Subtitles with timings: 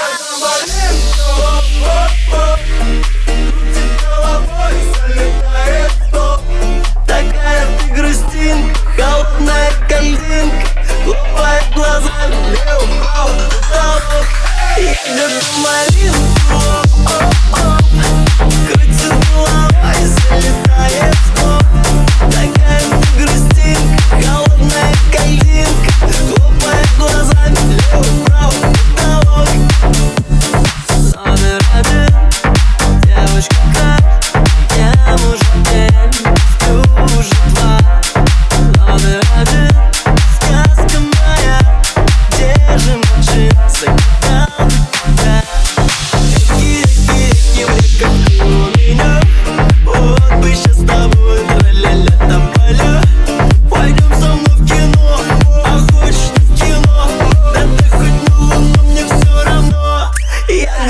[0.00, 1.99] number.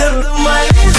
[0.01, 0.90] Another mic.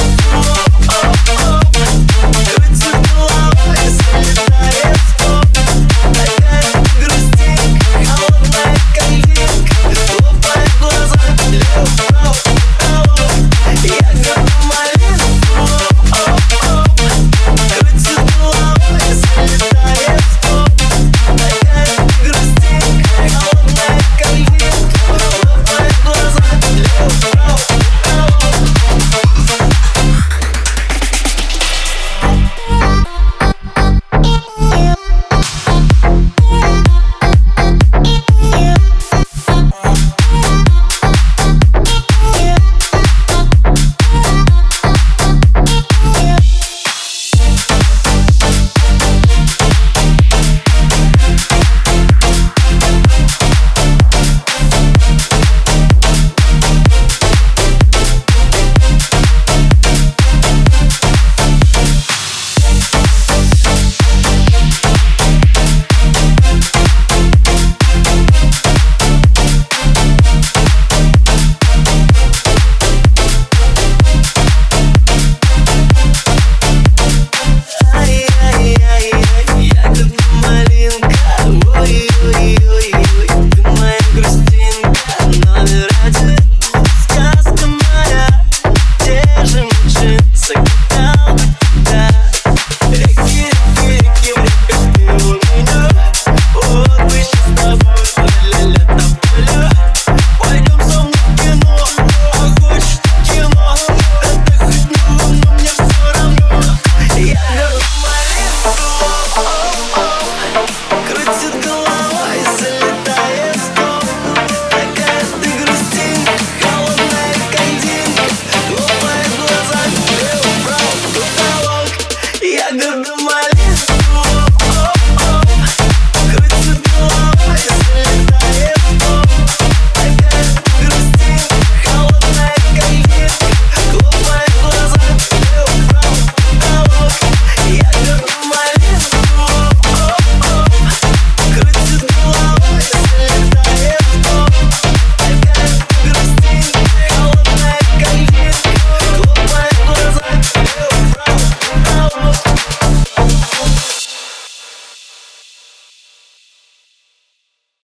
[81.91, 82.07] you,
[82.39, 82.90] you, you.